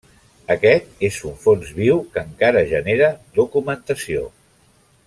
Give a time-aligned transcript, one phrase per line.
[0.53, 4.27] Aquest és un fons viu que encara genera documentació.